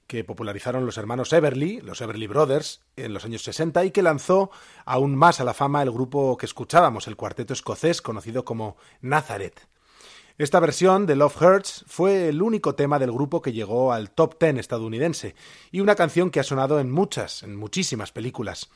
que 0.06 0.22
popularizaron 0.22 0.84
los 0.84 0.98
hermanos 0.98 1.32
Everly, 1.32 1.80
los 1.80 2.02
Everly 2.02 2.26
Brothers, 2.26 2.82
en 2.96 3.14
los 3.14 3.24
años 3.24 3.42
60 3.42 3.86
y 3.86 3.90
que 3.90 4.02
lanzó 4.02 4.50
aún 4.84 5.16
más 5.16 5.40
a 5.40 5.44
la 5.44 5.54
fama 5.54 5.82
el 5.82 5.90
grupo 5.90 6.36
que 6.36 6.44
escuchábamos, 6.44 7.08
el 7.08 7.16
cuarteto 7.16 7.54
escocés 7.54 8.02
conocido 8.02 8.44
como 8.44 8.76
Nazareth. 9.00 9.66
Esta 10.36 10.60
versión 10.60 11.06
de 11.06 11.16
Love 11.16 11.40
Hurts 11.40 11.84
fue 11.88 12.28
el 12.28 12.42
único 12.42 12.74
tema 12.74 12.98
del 12.98 13.12
grupo 13.12 13.40
que 13.40 13.54
llegó 13.54 13.94
al 13.94 14.10
top 14.10 14.36
ten 14.38 14.58
estadounidense 14.58 15.34
y 15.72 15.80
una 15.80 15.94
canción 15.94 16.28
que 16.28 16.40
ha 16.40 16.44
sonado 16.44 16.78
en 16.80 16.90
muchas, 16.90 17.44
en 17.44 17.56
muchísimas 17.56 18.12
películas. 18.12 18.68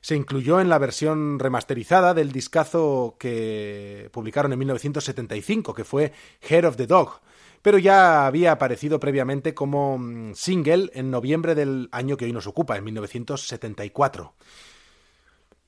Se 0.00 0.16
incluyó 0.16 0.60
en 0.60 0.68
la 0.68 0.78
versión 0.78 1.38
remasterizada 1.38 2.14
del 2.14 2.32
discazo 2.32 3.16
que 3.18 4.08
publicaron 4.12 4.52
en 4.52 4.58
1975, 4.58 5.74
que 5.74 5.84
fue 5.84 6.12
Hair 6.48 6.66
of 6.66 6.76
the 6.76 6.86
Dog, 6.86 7.20
pero 7.62 7.78
ya 7.78 8.26
había 8.26 8.52
aparecido 8.52 9.00
previamente 9.00 9.54
como 9.54 9.98
mm, 9.98 10.34
single 10.34 10.90
en 10.94 11.10
noviembre 11.10 11.54
del 11.54 11.88
año 11.92 12.16
que 12.16 12.24
hoy 12.24 12.32
nos 12.32 12.46
ocupa, 12.46 12.76
en 12.76 12.84
1974. 12.84 14.34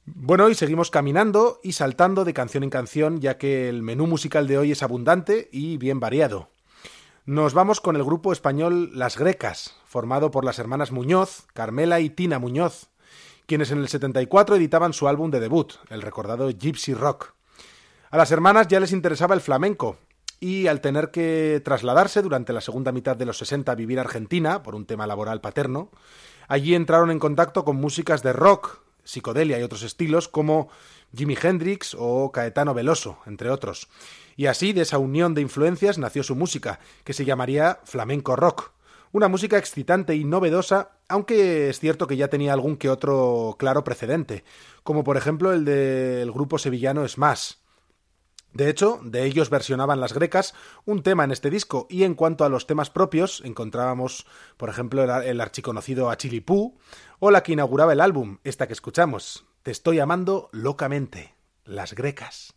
Bueno, 0.06 0.48
y 0.48 0.54
seguimos 0.54 0.90
caminando 0.90 1.60
y 1.62 1.72
saltando 1.72 2.24
de 2.24 2.34
canción 2.34 2.64
en 2.64 2.70
canción, 2.70 3.20
ya 3.20 3.38
que 3.38 3.68
el 3.68 3.82
menú 3.82 4.06
musical 4.06 4.46
de 4.46 4.58
hoy 4.58 4.72
es 4.72 4.82
abundante 4.82 5.48
y 5.52 5.76
bien 5.76 6.00
variado. 6.00 6.50
Nos 7.26 7.54
vamos 7.54 7.80
con 7.80 7.96
el 7.96 8.04
grupo 8.04 8.32
español 8.32 8.90
Las 8.94 9.16
Grecas, 9.16 9.76
formado 9.84 10.30
por 10.30 10.44
las 10.44 10.58
hermanas 10.58 10.90
Muñoz, 10.90 11.46
Carmela 11.52 12.00
y 12.00 12.10
Tina 12.10 12.38
Muñoz, 12.38 12.89
quienes 13.50 13.72
en 13.72 13.78
el 13.78 13.88
74 13.88 14.54
editaban 14.54 14.92
su 14.92 15.08
álbum 15.08 15.28
de 15.32 15.40
debut, 15.40 15.72
el 15.88 16.02
recordado 16.02 16.48
Gypsy 16.50 16.94
Rock. 16.94 17.34
A 18.12 18.16
las 18.16 18.30
hermanas 18.30 18.68
ya 18.68 18.78
les 18.78 18.92
interesaba 18.92 19.34
el 19.34 19.40
flamenco, 19.40 19.96
y 20.38 20.68
al 20.68 20.80
tener 20.80 21.10
que 21.10 21.60
trasladarse 21.64 22.22
durante 22.22 22.52
la 22.52 22.60
segunda 22.60 22.92
mitad 22.92 23.16
de 23.16 23.26
los 23.26 23.38
60 23.38 23.72
a 23.72 23.74
vivir 23.74 23.98
a 23.98 24.02
Argentina, 24.02 24.62
por 24.62 24.76
un 24.76 24.86
tema 24.86 25.04
laboral 25.08 25.40
paterno, 25.40 25.90
allí 26.46 26.76
entraron 26.76 27.10
en 27.10 27.18
contacto 27.18 27.64
con 27.64 27.74
músicas 27.74 28.22
de 28.22 28.32
rock, 28.32 28.82
psicodelia 29.02 29.58
y 29.58 29.64
otros 29.64 29.82
estilos 29.82 30.28
como 30.28 30.68
Jimi 31.12 31.36
Hendrix 31.42 31.96
o 31.98 32.30
Caetano 32.30 32.72
Veloso, 32.72 33.18
entre 33.26 33.50
otros. 33.50 33.88
Y 34.36 34.46
así 34.46 34.72
de 34.72 34.82
esa 34.82 34.98
unión 34.98 35.34
de 35.34 35.40
influencias 35.40 35.98
nació 35.98 36.22
su 36.22 36.36
música, 36.36 36.78
que 37.02 37.14
se 37.14 37.24
llamaría 37.24 37.80
flamenco 37.82 38.36
rock, 38.36 38.70
Una 39.12 39.26
música 39.26 39.58
excitante 39.58 40.14
y 40.14 40.22
novedosa, 40.22 40.92
aunque 41.08 41.68
es 41.68 41.80
cierto 41.80 42.06
que 42.06 42.16
ya 42.16 42.28
tenía 42.28 42.52
algún 42.52 42.76
que 42.76 42.88
otro 42.88 43.56
claro 43.58 43.82
precedente, 43.82 44.44
como 44.84 45.02
por 45.02 45.16
ejemplo 45.16 45.52
el 45.52 45.64
del 45.64 46.30
grupo 46.30 46.58
sevillano 46.58 47.06
Smash. 47.08 47.54
De 48.52 48.68
hecho, 48.68 49.00
de 49.02 49.24
ellos 49.24 49.50
versionaban 49.50 50.00
las 50.00 50.12
grecas 50.12 50.54
un 50.84 51.02
tema 51.02 51.24
en 51.24 51.32
este 51.32 51.50
disco, 51.50 51.88
y 51.90 52.04
en 52.04 52.14
cuanto 52.14 52.44
a 52.44 52.48
los 52.48 52.68
temas 52.68 52.90
propios, 52.90 53.42
encontrábamos, 53.44 54.26
por 54.56 54.68
ejemplo, 54.68 55.02
el, 55.02 55.40
archiconocido 55.40 56.10
Achilipú, 56.10 56.78
o 57.18 57.30
la 57.32 57.42
que 57.42 57.52
inauguraba 57.52 57.92
el 57.92 58.00
álbum, 58.00 58.38
esta 58.44 58.68
que 58.68 58.72
escuchamos, 58.72 59.44
Te 59.62 59.72
estoy 59.72 59.98
amando 59.98 60.48
locamente, 60.52 61.34
las 61.64 61.94
grecas. 61.94 62.54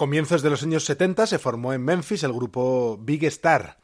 Comienzos 0.00 0.40
de 0.40 0.48
los 0.48 0.62
años 0.62 0.86
70 0.86 1.26
se 1.26 1.38
formó 1.38 1.74
en 1.74 1.84
Memphis 1.84 2.22
el 2.22 2.32
grupo 2.32 2.96
Big 3.02 3.22
Star, 3.24 3.76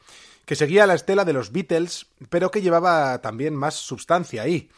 que 0.46 0.56
seguía 0.56 0.86
la 0.86 0.94
estela 0.94 1.26
de 1.26 1.34
los 1.34 1.52
Beatles, 1.52 2.06
pero 2.30 2.50
que 2.50 2.62
llevaba 2.62 3.20
también 3.20 3.54
más 3.54 3.74
sustancia 3.74 4.40
ahí. 4.40 4.70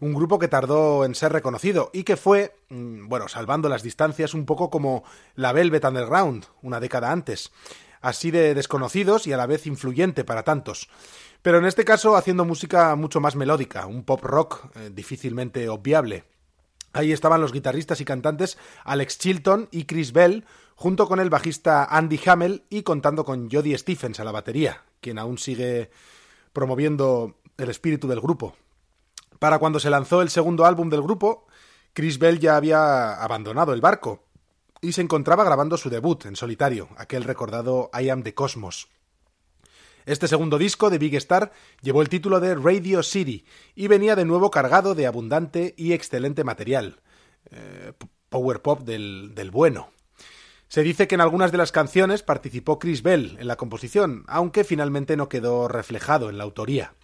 Un 0.00 0.14
grupo 0.14 0.38
que 0.38 0.48
tardó 0.48 1.04
en 1.04 1.14
ser 1.14 1.34
reconocido 1.34 1.90
y 1.92 2.04
que 2.04 2.16
fue, 2.16 2.56
mm, 2.70 3.08
bueno, 3.08 3.28
salvando 3.28 3.68
las 3.68 3.82
distancias, 3.82 4.32
un 4.32 4.46
poco 4.46 4.70
como 4.70 5.04
la 5.34 5.52
Velvet 5.52 5.84
Underground, 5.84 6.46
una 6.62 6.80
década 6.80 7.12
antes. 7.12 7.52
Así 8.00 8.30
de 8.30 8.54
desconocidos 8.54 9.26
y 9.26 9.34
a 9.34 9.36
la 9.36 9.44
vez 9.44 9.66
influyente 9.66 10.24
para 10.24 10.44
tantos. 10.44 10.88
Pero 11.42 11.58
en 11.58 11.66
este 11.66 11.84
caso 11.84 12.16
haciendo 12.16 12.46
música 12.46 12.96
mucho 12.96 13.20
más 13.20 13.36
melódica, 13.36 13.84
un 13.84 14.02
pop 14.02 14.24
rock 14.24 14.74
eh, 14.74 14.90
difícilmente 14.94 15.68
obviable. 15.68 16.24
Ahí 16.94 17.12
estaban 17.12 17.42
los 17.42 17.52
guitarristas 17.52 18.00
y 18.00 18.06
cantantes 18.06 18.56
Alex 18.82 19.18
Chilton 19.18 19.68
y 19.70 19.84
Chris 19.84 20.14
Bell, 20.14 20.46
junto 20.76 21.08
con 21.08 21.18
el 21.18 21.30
bajista 21.30 21.84
Andy 21.84 22.20
Hamel 22.26 22.62
y 22.70 22.82
contando 22.82 23.24
con 23.24 23.50
Jody 23.50 23.76
Stephens 23.76 24.20
a 24.20 24.24
la 24.24 24.30
batería, 24.30 24.84
quien 25.00 25.18
aún 25.18 25.38
sigue 25.38 25.90
promoviendo 26.52 27.38
el 27.56 27.70
espíritu 27.70 28.06
del 28.06 28.20
grupo. 28.20 28.54
Para 29.38 29.58
cuando 29.58 29.80
se 29.80 29.90
lanzó 29.90 30.22
el 30.22 30.30
segundo 30.30 30.66
álbum 30.66 30.90
del 30.90 31.02
grupo, 31.02 31.46
Chris 31.94 32.18
Bell 32.18 32.38
ya 32.38 32.56
había 32.56 33.14
abandonado 33.14 33.72
el 33.72 33.80
barco 33.80 34.24
y 34.82 34.92
se 34.92 35.00
encontraba 35.00 35.44
grabando 35.44 35.78
su 35.78 35.88
debut 35.88 36.26
en 36.26 36.36
solitario, 36.36 36.88
aquel 36.98 37.24
recordado 37.24 37.90
I 37.98 38.10
Am 38.10 38.22
the 38.22 38.34
Cosmos. 38.34 38.88
Este 40.04 40.28
segundo 40.28 40.58
disco 40.58 40.90
de 40.90 40.98
Big 40.98 41.16
Star 41.16 41.52
llevó 41.80 42.02
el 42.02 42.08
título 42.08 42.38
de 42.38 42.54
Radio 42.54 43.02
City 43.02 43.44
y 43.74 43.88
venía 43.88 44.14
de 44.14 44.26
nuevo 44.26 44.50
cargado 44.50 44.94
de 44.94 45.06
abundante 45.06 45.74
y 45.76 45.94
excelente 45.94 46.44
material. 46.44 47.00
Eh, 47.50 47.92
power 48.28 48.60
pop 48.62 48.82
del, 48.82 49.32
del 49.34 49.50
bueno. 49.50 49.95
Se 50.68 50.82
dice 50.82 51.06
que 51.06 51.14
en 51.14 51.20
algunas 51.20 51.52
de 51.52 51.58
las 51.58 51.72
canciones 51.72 52.22
participó 52.22 52.78
Chris 52.78 53.02
Bell 53.02 53.36
en 53.38 53.46
la 53.46 53.56
composición, 53.56 54.24
aunque 54.26 54.64
finalmente 54.64 55.16
no 55.16 55.28
quedó 55.28 55.68
reflejado 55.68 56.28
en 56.28 56.38
la 56.38 56.44
autoría. 56.44 56.94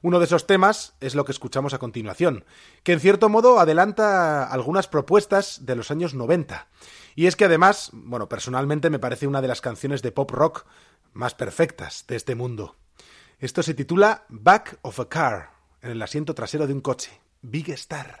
Uno 0.00 0.18
de 0.18 0.26
esos 0.26 0.46
temas 0.46 0.94
es 1.00 1.14
lo 1.14 1.24
que 1.24 1.32
escuchamos 1.32 1.74
a 1.74 1.78
continuación, 1.78 2.44
que 2.84 2.92
en 2.92 3.00
cierto 3.00 3.28
modo 3.28 3.58
adelanta 3.58 4.44
algunas 4.44 4.86
propuestas 4.86 5.66
de 5.66 5.74
los 5.74 5.90
años 5.90 6.14
90. 6.14 6.68
Y 7.16 7.26
es 7.26 7.34
que 7.34 7.46
además, 7.46 7.90
bueno, 7.92 8.28
personalmente 8.28 8.90
me 8.90 9.00
parece 9.00 9.26
una 9.26 9.42
de 9.42 9.48
las 9.48 9.60
canciones 9.60 10.02
de 10.02 10.12
pop 10.12 10.30
rock 10.30 10.66
más 11.12 11.34
perfectas 11.34 12.04
de 12.06 12.16
este 12.16 12.36
mundo. 12.36 12.76
Esto 13.40 13.62
se 13.62 13.74
titula 13.74 14.24
Back 14.28 14.78
of 14.82 15.00
a 15.00 15.08
Car, 15.08 15.50
en 15.82 15.90
el 15.90 16.02
asiento 16.02 16.34
trasero 16.34 16.66
de 16.66 16.74
un 16.74 16.80
coche. 16.80 17.10
Big 17.42 17.70
Star. 17.70 18.20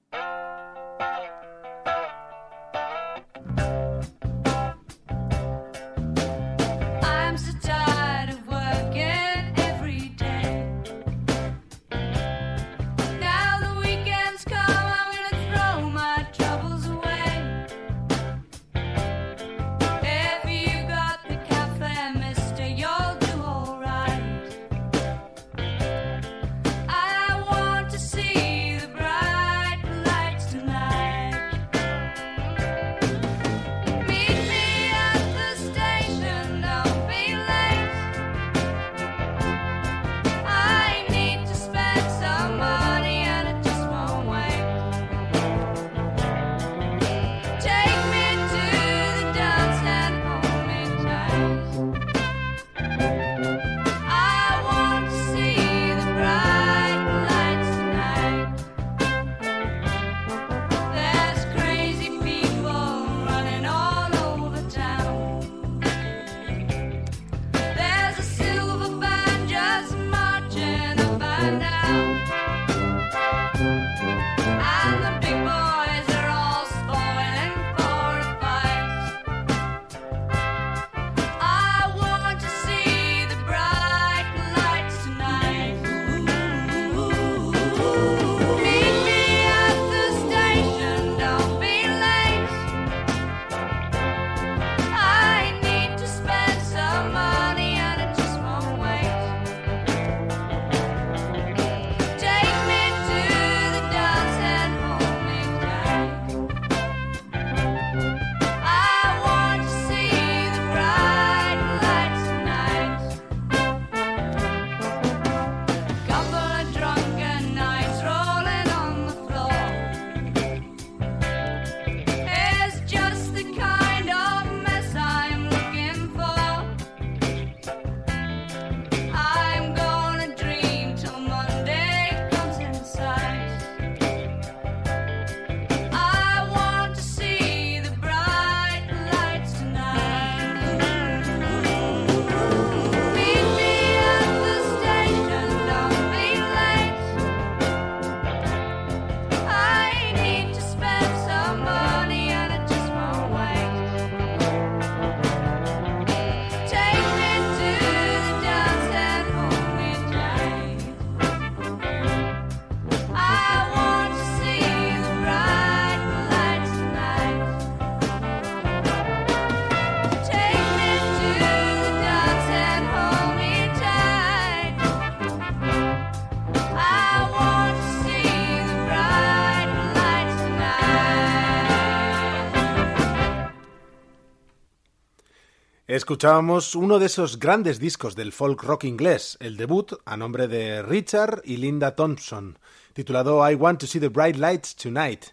Escuchábamos 186.11 186.75
uno 186.75 186.99
de 186.99 187.05
esos 187.05 187.39
grandes 187.39 187.79
discos 187.79 188.17
del 188.17 188.33
folk 188.33 188.63
rock 188.63 188.83
inglés, 188.83 189.37
el 189.39 189.55
debut 189.55 189.93
a 190.03 190.17
nombre 190.17 190.49
de 190.49 190.83
Richard 190.83 191.41
y 191.45 191.55
Linda 191.55 191.95
Thompson, 191.95 192.59
titulado 192.91 193.49
I 193.49 193.55
Want 193.55 193.79
to 193.79 193.87
See 193.87 194.01
the 194.01 194.09
Bright 194.09 194.35
Lights 194.35 194.75
Tonight. 194.75 195.27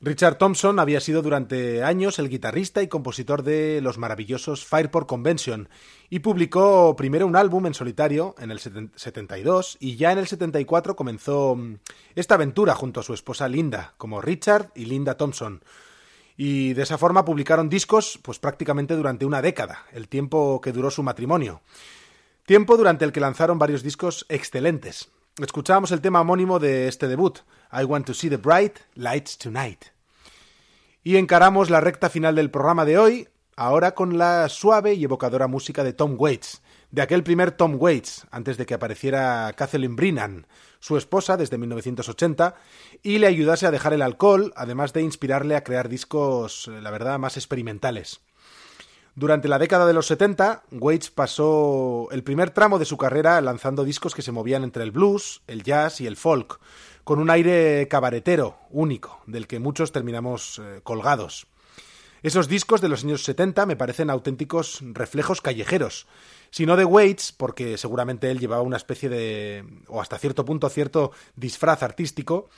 Richard 0.00 0.38
Thompson 0.38 0.78
había 0.78 1.00
sido 1.00 1.22
durante 1.22 1.82
años 1.82 2.20
el 2.20 2.28
guitarrista 2.28 2.82
y 2.82 2.88
compositor 2.88 3.42
de 3.42 3.80
los 3.82 3.98
maravillosos 3.98 4.64
Fireport 4.64 5.08
Convention 5.08 5.68
y 6.08 6.20
publicó 6.20 6.94
primero 6.94 7.26
un 7.26 7.34
álbum 7.34 7.66
en 7.66 7.74
solitario 7.74 8.36
en 8.38 8.52
el 8.52 8.60
72 8.60 9.78
y 9.80 9.96
ya 9.96 10.12
en 10.12 10.18
el 10.18 10.28
74 10.28 10.94
comenzó 10.94 11.56
mm, 11.56 11.78
esta 12.14 12.36
aventura 12.36 12.76
junto 12.76 13.00
a 13.00 13.02
su 13.02 13.12
esposa 13.12 13.48
Linda 13.48 13.94
como 13.96 14.20
Richard 14.20 14.70
y 14.76 14.84
Linda 14.84 15.16
Thompson, 15.16 15.64
y 16.36 16.72
de 16.74 16.82
esa 16.82 16.98
forma 16.98 17.24
publicaron 17.24 17.68
discos 17.68 18.18
pues 18.22 18.38
prácticamente 18.38 18.96
durante 18.96 19.24
una 19.24 19.42
década, 19.42 19.84
el 19.92 20.08
tiempo 20.08 20.60
que 20.60 20.72
duró 20.72 20.90
su 20.90 21.02
matrimonio. 21.02 21.62
Tiempo 22.46 22.76
durante 22.76 23.04
el 23.04 23.12
que 23.12 23.20
lanzaron 23.20 23.58
varios 23.58 23.82
discos 23.82 24.26
excelentes. 24.28 25.08
Escuchábamos 25.38 25.90
el 25.92 26.00
tema 26.00 26.20
homónimo 26.20 26.58
de 26.58 26.88
este 26.88 27.08
debut, 27.08 27.38
I 27.72 27.84
Want 27.84 28.06
to 28.06 28.14
See 28.14 28.30
the 28.30 28.36
Bright 28.36 28.78
Lights 28.94 29.38
Tonight. 29.38 29.86
Y 31.02 31.16
encaramos 31.16 31.70
la 31.70 31.80
recta 31.80 32.08
final 32.08 32.34
del 32.34 32.50
programa 32.50 32.84
de 32.84 32.98
hoy, 32.98 33.28
ahora 33.56 33.94
con 33.94 34.18
la 34.18 34.48
suave 34.48 34.94
y 34.94 35.04
evocadora 35.04 35.46
música 35.46 35.84
de 35.84 35.92
Tom 35.92 36.16
Waits, 36.18 36.62
de 36.94 37.02
aquel 37.02 37.24
primer 37.24 37.50
Tom 37.50 37.74
Waits, 37.76 38.24
antes 38.30 38.56
de 38.56 38.66
que 38.66 38.74
apareciera 38.74 39.52
Kathleen 39.56 39.96
Brennan, 39.96 40.46
su 40.78 40.96
esposa 40.96 41.36
desde 41.36 41.58
1980, 41.58 42.54
y 43.02 43.18
le 43.18 43.26
ayudase 43.26 43.66
a 43.66 43.72
dejar 43.72 43.94
el 43.94 44.02
alcohol, 44.02 44.52
además 44.54 44.92
de 44.92 45.02
inspirarle 45.02 45.56
a 45.56 45.64
crear 45.64 45.88
discos, 45.88 46.68
eh, 46.68 46.80
la 46.80 46.92
verdad, 46.92 47.18
más 47.18 47.36
experimentales. 47.36 48.20
Durante 49.16 49.48
la 49.48 49.58
década 49.58 49.86
de 49.86 49.92
los 49.92 50.06
70, 50.06 50.62
Waits 50.70 51.10
pasó 51.10 52.06
el 52.12 52.22
primer 52.22 52.50
tramo 52.50 52.78
de 52.78 52.84
su 52.84 52.96
carrera 52.96 53.40
lanzando 53.40 53.82
discos 53.82 54.14
que 54.14 54.22
se 54.22 54.30
movían 54.30 54.62
entre 54.62 54.84
el 54.84 54.92
blues, 54.92 55.42
el 55.48 55.64
jazz 55.64 56.00
y 56.00 56.06
el 56.06 56.16
folk, 56.16 56.60
con 57.02 57.18
un 57.18 57.28
aire 57.28 57.88
cabaretero 57.88 58.56
único, 58.70 59.20
del 59.26 59.48
que 59.48 59.58
muchos 59.58 59.90
terminamos 59.90 60.60
eh, 60.62 60.80
colgados. 60.84 61.48
Esos 62.24 62.48
discos 62.48 62.80
de 62.80 62.88
los 62.88 63.04
años 63.04 63.22
70 63.22 63.66
me 63.66 63.76
parecen 63.76 64.08
auténticos 64.08 64.78
reflejos 64.80 65.42
callejeros, 65.42 66.06
si 66.48 66.64
no 66.64 66.74
de 66.74 66.86
Waits, 66.86 67.32
porque 67.32 67.76
seguramente 67.76 68.30
él 68.30 68.40
llevaba 68.40 68.62
una 68.62 68.78
especie 68.78 69.10
de, 69.10 69.62
o 69.88 70.00
hasta 70.00 70.16
cierto 70.16 70.42
punto 70.42 70.70
cierto 70.70 71.12
disfraz 71.36 71.82
artístico, 71.82 72.48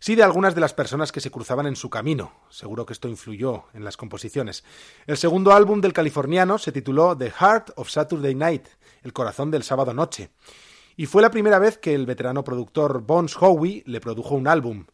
sí 0.00 0.16
de 0.16 0.22
algunas 0.22 0.54
de 0.54 0.60
las 0.60 0.74
personas 0.74 1.12
que 1.12 1.22
se 1.22 1.30
cruzaban 1.30 1.66
en 1.66 1.76
su 1.76 1.88
camino. 1.88 2.34
Seguro 2.50 2.84
que 2.84 2.92
esto 2.92 3.08
influyó 3.08 3.64
en 3.72 3.84
las 3.84 3.96
composiciones. 3.96 4.64
El 5.06 5.16
segundo 5.16 5.54
álbum 5.54 5.80
del 5.80 5.94
californiano 5.94 6.58
se 6.58 6.70
tituló 6.70 7.16
The 7.16 7.30
Heart 7.30 7.70
of 7.76 7.88
Saturday 7.88 8.34
Night, 8.34 8.66
el 9.02 9.14
corazón 9.14 9.50
del 9.50 9.62
sábado 9.62 9.94
noche, 9.94 10.28
y 10.94 11.06
fue 11.06 11.22
la 11.22 11.30
primera 11.30 11.58
vez 11.58 11.78
que 11.78 11.94
el 11.94 12.04
veterano 12.04 12.44
productor 12.44 13.00
Bones 13.00 13.34
Howe 13.40 13.82
le 13.86 14.00
produjo 14.02 14.34
un 14.34 14.46
álbum. 14.46 14.84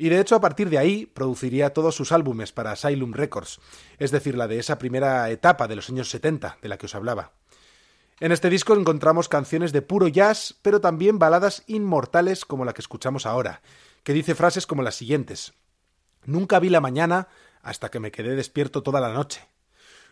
Y 0.00 0.08
de 0.08 0.18
hecho 0.18 0.34
a 0.34 0.40
partir 0.40 0.70
de 0.70 0.78
ahí 0.78 1.04
produciría 1.04 1.74
todos 1.74 1.94
sus 1.94 2.10
álbumes 2.10 2.52
para 2.52 2.72
Asylum 2.72 3.12
Records, 3.12 3.60
es 3.98 4.10
decir, 4.10 4.34
la 4.34 4.48
de 4.48 4.58
esa 4.58 4.78
primera 4.78 5.28
etapa 5.28 5.68
de 5.68 5.76
los 5.76 5.90
años 5.90 6.08
70 6.08 6.56
de 6.62 6.68
la 6.70 6.78
que 6.78 6.86
os 6.86 6.94
hablaba. 6.94 7.32
En 8.18 8.32
este 8.32 8.48
disco 8.48 8.74
encontramos 8.74 9.28
canciones 9.28 9.72
de 9.72 9.82
puro 9.82 10.08
jazz, 10.08 10.58
pero 10.62 10.80
también 10.80 11.18
baladas 11.18 11.64
inmortales 11.66 12.46
como 12.46 12.64
la 12.64 12.72
que 12.72 12.80
escuchamos 12.80 13.26
ahora, 13.26 13.60
que 14.02 14.14
dice 14.14 14.34
frases 14.34 14.66
como 14.66 14.82
las 14.82 14.94
siguientes. 14.94 15.52
Nunca 16.24 16.60
vi 16.60 16.70
la 16.70 16.80
mañana 16.80 17.28
hasta 17.60 17.90
que 17.90 18.00
me 18.00 18.10
quedé 18.10 18.34
despierto 18.36 18.82
toda 18.82 19.02
la 19.02 19.12
noche. 19.12 19.46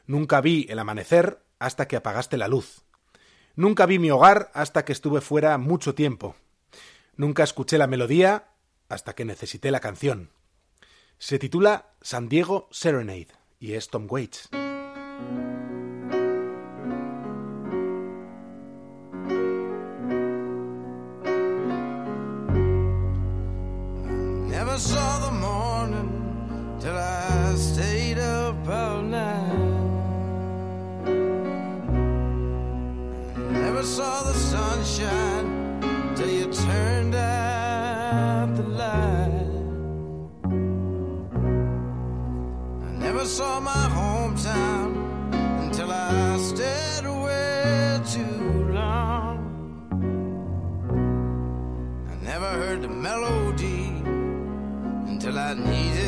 Nunca 0.07 0.43
vi 0.43 0.67
el 0.69 0.81
amanecer 0.81 1.41
hasta 1.59 1.89
que 1.89 1.97
apagaste 1.97 2.37
la 2.37 2.49
luz. 2.49 2.83
Nunca 3.57 3.87
vi 3.87 3.99
mi 3.99 4.11
hogar 4.11 4.51
hasta 4.53 4.85
que 4.85 4.93
estuve 4.93 5.23
fuera 5.23 5.57
mucho 5.57 5.95
tiempo. 5.95 6.37
Nunca 7.17 7.43
escuché 7.43 7.79
la 7.79 7.87
melodía 7.87 8.48
hasta 8.89 9.15
que 9.15 9.25
necesité 9.25 9.71
la 9.71 9.81
canción. 9.81 10.31
Se 11.19 11.39
titula 11.39 11.93
San 12.01 12.29
Diego 12.29 12.69
Serenade 12.71 13.29
y 13.59 13.75
es 13.75 13.89
Tom 13.89 14.07
Waits. 14.09 14.49
Sunshine 34.49 36.15
till 36.17 36.31
you 36.31 36.53
saw 43.29 43.61
my 43.61 43.89
hometown 43.93 44.89
until 45.63 45.93
I 45.93 46.39
stayed 46.39 47.05
away 47.05 48.01
too 48.07 48.71
long. 48.73 49.37
I 52.11 52.25
never 52.25 52.47
heard 52.47 52.81
the 52.81 52.89
melody 52.89 53.93
until 55.13 55.39
I 55.39 55.53
needed 55.53 56.08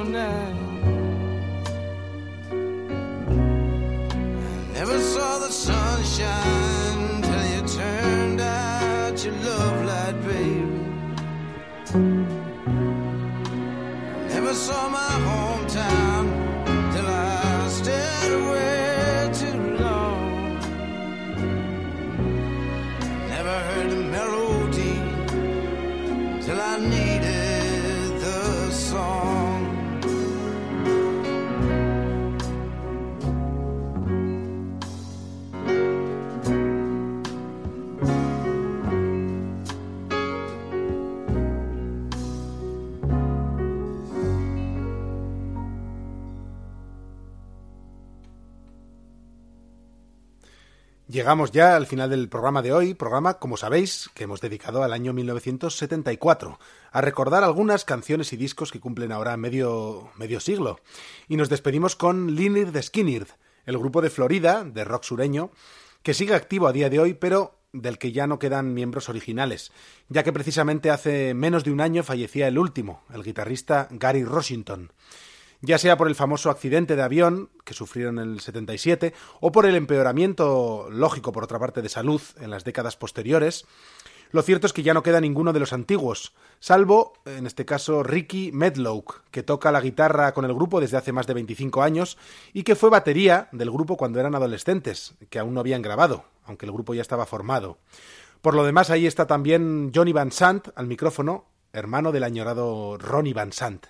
up 0.00 0.69
Llegamos 51.20 51.52
ya 51.52 51.76
al 51.76 51.86
final 51.86 52.08
del 52.08 52.30
programa 52.30 52.62
de 52.62 52.72
hoy, 52.72 52.94
programa, 52.94 53.34
como 53.34 53.58
sabéis, 53.58 54.08
que 54.14 54.24
hemos 54.24 54.40
dedicado 54.40 54.82
al 54.82 54.94
año 54.94 55.12
1974, 55.12 56.58
a 56.92 57.00
recordar 57.02 57.44
algunas 57.44 57.84
canciones 57.84 58.32
y 58.32 58.38
discos 58.38 58.72
que 58.72 58.80
cumplen 58.80 59.12
ahora 59.12 59.36
medio, 59.36 60.08
medio 60.16 60.40
siglo. 60.40 60.80
Y 61.28 61.36
nos 61.36 61.50
despedimos 61.50 61.94
con 61.94 62.34
Lynyrd 62.34 62.72
de 62.72 63.28
el 63.66 63.76
grupo 63.76 64.00
de 64.00 64.08
Florida, 64.08 64.64
de 64.64 64.82
rock 64.82 65.04
sureño, 65.04 65.50
que 66.02 66.14
sigue 66.14 66.34
activo 66.34 66.68
a 66.68 66.72
día 66.72 66.88
de 66.88 67.00
hoy, 67.00 67.12
pero 67.12 67.58
del 67.74 67.98
que 67.98 68.12
ya 68.12 68.26
no 68.26 68.38
quedan 68.38 68.72
miembros 68.72 69.10
originales, 69.10 69.72
ya 70.08 70.22
que 70.22 70.32
precisamente 70.32 70.88
hace 70.88 71.34
menos 71.34 71.64
de 71.64 71.72
un 71.72 71.82
año 71.82 72.02
fallecía 72.02 72.48
el 72.48 72.56
último, 72.56 73.04
el 73.12 73.24
guitarrista 73.24 73.88
Gary 73.90 74.24
Rossington 74.24 74.90
ya 75.62 75.78
sea 75.78 75.96
por 75.96 76.08
el 76.08 76.14
famoso 76.14 76.50
accidente 76.50 76.96
de 76.96 77.02
avión 77.02 77.50
que 77.64 77.74
sufrieron 77.74 78.18
en 78.18 78.30
el 78.30 78.40
77 78.40 79.14
o 79.40 79.52
por 79.52 79.66
el 79.66 79.76
empeoramiento 79.76 80.88
lógico, 80.90 81.32
por 81.32 81.44
otra 81.44 81.58
parte, 81.58 81.82
de 81.82 81.88
salud 81.88 82.20
en 82.40 82.50
las 82.50 82.64
décadas 82.64 82.96
posteriores, 82.96 83.66
lo 84.32 84.42
cierto 84.42 84.66
es 84.68 84.72
que 84.72 84.84
ya 84.84 84.94
no 84.94 85.02
queda 85.02 85.20
ninguno 85.20 85.52
de 85.52 85.58
los 85.58 85.72
antiguos, 85.72 86.34
salvo, 86.60 87.14
en 87.24 87.46
este 87.46 87.64
caso, 87.64 88.04
Ricky 88.04 88.52
Medlock, 88.52 89.22
que 89.32 89.42
toca 89.42 89.72
la 89.72 89.80
guitarra 89.80 90.32
con 90.32 90.44
el 90.44 90.54
grupo 90.54 90.80
desde 90.80 90.96
hace 90.96 91.12
más 91.12 91.26
de 91.26 91.34
25 91.34 91.82
años 91.82 92.16
y 92.52 92.62
que 92.62 92.76
fue 92.76 92.90
batería 92.90 93.48
del 93.50 93.72
grupo 93.72 93.96
cuando 93.96 94.20
eran 94.20 94.36
adolescentes, 94.36 95.14
que 95.30 95.40
aún 95.40 95.54
no 95.54 95.60
habían 95.60 95.82
grabado, 95.82 96.26
aunque 96.44 96.66
el 96.66 96.72
grupo 96.72 96.94
ya 96.94 97.02
estaba 97.02 97.26
formado. 97.26 97.78
Por 98.40 98.54
lo 98.54 98.64
demás, 98.64 98.90
ahí 98.90 99.06
está 99.06 99.26
también 99.26 99.90
Johnny 99.92 100.12
Van 100.12 100.30
Sant 100.30 100.68
al 100.76 100.86
micrófono, 100.86 101.46
hermano 101.72 102.12
del 102.12 102.22
añorado 102.22 102.98
Ronnie 102.98 103.34
Van 103.34 103.52
Sant. 103.52 103.86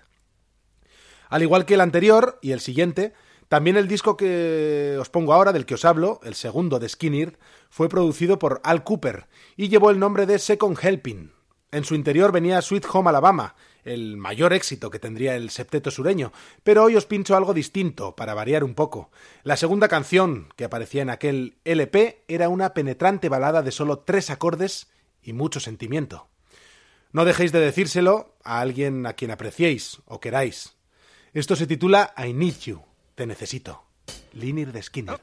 Al 1.30 1.42
igual 1.42 1.64
que 1.64 1.74
el 1.74 1.80
anterior 1.80 2.38
y 2.42 2.52
el 2.52 2.60
siguiente, 2.60 3.14
también 3.48 3.76
el 3.76 3.88
disco 3.88 4.16
que 4.16 4.96
os 5.00 5.08
pongo 5.08 5.32
ahora, 5.32 5.52
del 5.52 5.64
que 5.64 5.74
os 5.74 5.84
hablo, 5.84 6.20
el 6.24 6.34
segundo 6.34 6.78
de 6.78 6.88
Skynyrd, 6.88 7.38
fue 7.70 7.88
producido 7.88 8.38
por 8.38 8.60
Al 8.64 8.84
Cooper 8.84 9.28
y 9.56 9.68
llevó 9.68 9.90
el 9.90 9.98
nombre 9.98 10.26
de 10.26 10.38
Second 10.38 10.76
Helping. 10.80 11.32
En 11.72 11.84
su 11.84 11.94
interior 11.94 12.32
venía 12.32 12.60
Sweet 12.62 12.84
Home 12.92 13.10
Alabama, 13.10 13.54
el 13.84 14.16
mayor 14.16 14.52
éxito 14.52 14.90
que 14.90 14.98
tendría 14.98 15.36
el 15.36 15.50
septeto 15.50 15.92
sureño, 15.92 16.32
pero 16.64 16.82
hoy 16.82 16.96
os 16.96 17.06
pincho 17.06 17.36
algo 17.36 17.54
distinto, 17.54 18.16
para 18.16 18.34
variar 18.34 18.64
un 18.64 18.74
poco. 18.74 19.10
La 19.44 19.56
segunda 19.56 19.86
canción 19.86 20.48
que 20.56 20.64
aparecía 20.64 21.02
en 21.02 21.10
aquel 21.10 21.58
LP 21.64 22.24
era 22.26 22.48
una 22.48 22.74
penetrante 22.74 23.28
balada 23.28 23.62
de 23.62 23.70
solo 23.70 24.00
tres 24.00 24.30
acordes 24.30 24.90
y 25.22 25.32
mucho 25.32 25.60
sentimiento. 25.60 26.28
No 27.12 27.24
dejéis 27.24 27.52
de 27.52 27.60
decírselo 27.60 28.36
a 28.42 28.60
alguien 28.60 29.06
a 29.06 29.12
quien 29.12 29.30
apreciéis 29.30 30.02
o 30.06 30.18
queráis. 30.18 30.79
Esto 31.32 31.54
se 31.54 31.68
titula 31.68 32.12
I 32.16 32.32
Need 32.32 32.58
You, 32.66 32.82
Te 33.14 33.24
Necesito. 33.24 33.84
Linir 34.32 34.72
de 34.72 34.82
Skinner. 34.82 35.20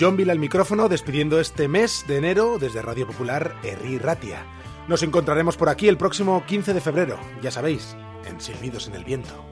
John 0.00 0.16
Bill 0.16 0.30
al 0.30 0.38
micrófono 0.38 0.88
despidiendo 0.88 1.38
este 1.40 1.68
mes 1.68 2.06
de 2.08 2.16
enero 2.16 2.56
desde 2.58 2.80
Radio 2.80 3.06
Popular 3.06 3.54
Herri 3.62 3.98
Ratia. 3.98 4.46
Nos 4.88 5.02
encontraremos 5.02 5.58
por 5.58 5.68
aquí 5.68 5.88
el 5.88 5.98
próximo 5.98 6.42
15 6.46 6.72
de 6.72 6.80
febrero, 6.80 7.20
ya 7.42 7.50
sabéis, 7.50 7.94
en 8.24 8.40
Silbidos 8.40 8.88
en 8.88 8.94
el 8.94 9.04
Viento. 9.04 9.49